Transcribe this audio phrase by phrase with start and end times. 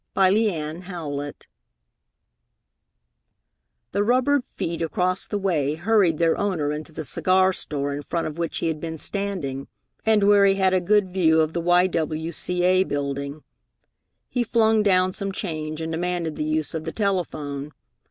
[0.17, 0.81] XII
[3.91, 8.25] The rubbered feet across the way hurried their owner into the cigar store in front
[8.25, 9.67] of which he had been standing,
[10.03, 12.83] and where he had a good view of the Y.W.C.A.
[12.85, 13.43] Building.
[14.27, 17.71] He flung down some change and demanded the use of the telephone.